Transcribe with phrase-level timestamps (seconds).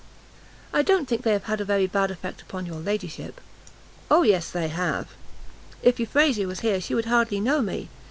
[0.73, 3.39] "I don't think they have had a very bad effect upon your ladyship!"
[4.09, 5.09] "O yes they have;
[5.83, 7.87] if Euphrasia was here she would hardly know me.